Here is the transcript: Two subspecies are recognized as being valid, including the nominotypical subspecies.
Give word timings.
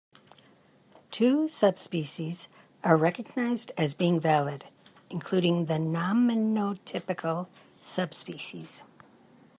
Two 1.11 1.47
subspecies 1.47 2.47
are 2.83 2.97
recognized 2.97 3.71
as 3.77 3.93
being 3.93 4.19
valid, 4.19 4.65
including 5.11 5.65
the 5.65 5.75
nominotypical 5.77 7.45
subspecies. 7.83 8.81